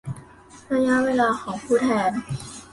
[0.73, 2.11] ระยะเวลาของผู้แทน